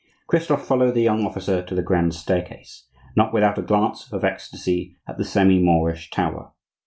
Christophe 0.25 0.65
followed 0.65 0.95
the 0.95 1.03
young 1.03 1.23
officer 1.23 1.61
to 1.61 1.75
the 1.75 1.83
grand 1.83 2.15
staircase, 2.15 2.87
not 3.15 3.31
without 3.31 3.59
a 3.59 3.61
glance 3.61 4.11
of 4.11 4.23
ecstasy 4.23 4.97
at 5.07 5.19
the 5.19 5.23
semi 5.23 5.59
Moorish 5.61 6.09
tower. 6.09 6.53